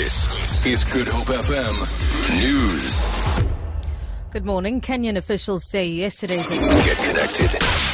[0.00, 1.76] This is Good Hope FM
[2.40, 3.04] News.
[4.30, 4.80] Good morning.
[4.80, 7.89] Kenyan officials say yesterday's Get connected.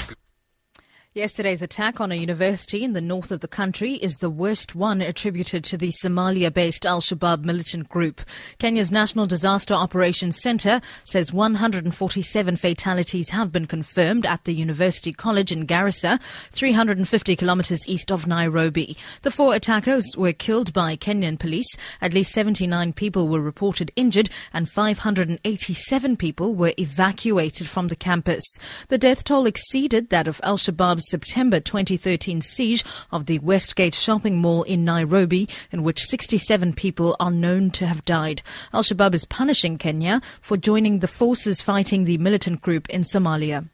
[1.16, 5.00] Yesterday's attack on a university in the north of the country is the worst one
[5.00, 8.20] attributed to the Somalia based Al Shabaab militant group.
[8.58, 15.50] Kenya's National Disaster Operations Center says 147 fatalities have been confirmed at the University College
[15.50, 16.20] in Garissa,
[16.52, 18.94] 350 kilometers east of Nairobi.
[19.22, 21.78] The four attackers were killed by Kenyan police.
[22.02, 28.44] At least 79 people were reported injured and 587 people were evacuated from the campus.
[28.88, 34.38] The death toll exceeded that of Al Shabaab's September 2013 siege of the Westgate shopping
[34.38, 38.42] mall in Nairobi, in which 67 people are known to have died.
[38.72, 43.68] Al Shabaab is punishing Kenya for joining the forces fighting the militant group in Somalia.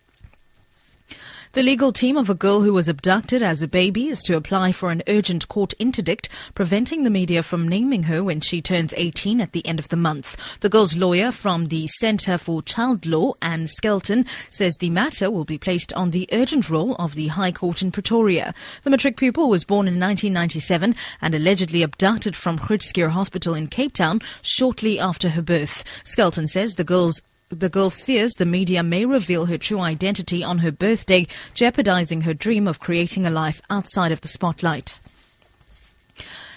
[1.55, 4.73] The legal team of a girl who was abducted as a baby is to apply
[4.73, 9.38] for an urgent court interdict, preventing the media from naming her when she turns 18
[9.38, 10.59] at the end of the month.
[10.61, 15.45] The girl's lawyer from the Centre for Child Law, Ann Skelton, says the matter will
[15.45, 18.55] be placed on the urgent roll of the High Court in Pretoria.
[18.84, 23.92] The matric pupil was born in 1997 and allegedly abducted from Groote Hospital in Cape
[23.92, 25.84] Town shortly after her birth.
[26.03, 27.20] Skelton says the girl's
[27.58, 32.33] the girl fears the media may reveal her true identity on her birthday, jeopardizing her
[32.33, 35.00] dream of creating a life outside of the spotlight.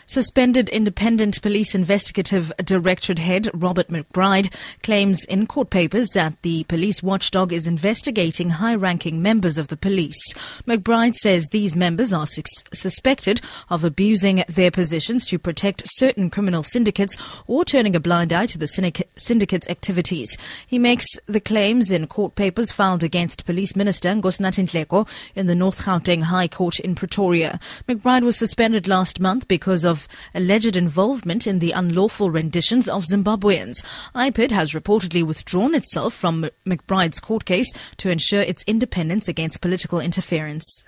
[0.07, 4.53] Suspended Independent Police Investigative Directorate head Robert McBride
[4.83, 9.75] claims in court papers that the police watchdog is investigating high ranking members of the
[9.77, 10.21] police.
[10.67, 12.27] McBride says these members are
[12.71, 17.17] suspected of abusing their positions to protect certain criminal syndicates
[17.47, 20.37] or turning a blind eye to the syndicate's activities.
[20.67, 25.55] He makes the claims in court papers filed against Police Minister Nkosinathi Nhleko in the
[25.55, 27.59] North Gauteng High Court in Pretoria.
[27.87, 33.05] McBride was suspended last month because of of alleged involvement in the unlawful renditions of
[33.05, 33.81] Zimbabweans.
[34.13, 40.01] IPID has reportedly withdrawn itself from McBride's court case to ensure its independence against political
[40.01, 40.83] interference.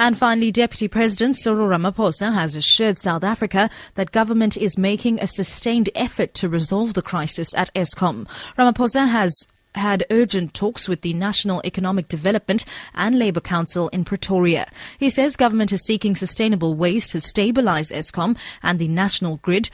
[0.00, 5.26] And finally, Deputy President Cyril Ramaphosa has assured South Africa that government is making a
[5.28, 8.26] sustained effort to resolve the crisis at Eskom.
[8.58, 12.64] Ramaphosa has had urgent talks with the National Economic Development
[12.94, 14.68] and Labour Council in Pretoria.
[14.98, 19.70] He says government is seeking sustainable ways to stabilize Eskom and the national grid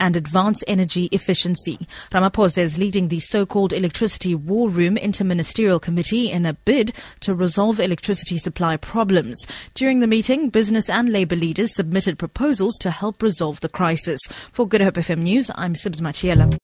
[0.00, 1.78] and advance energy efficiency.
[2.10, 7.80] Ramaphosa is leading the so-called Electricity War Room Interministerial Committee in a bid to resolve
[7.80, 9.46] electricity supply problems.
[9.74, 14.20] During the meeting, business and labour leaders submitted proposals to help resolve the crisis.
[14.52, 16.58] For Good Hope FM News, I'm Sibs Machiela.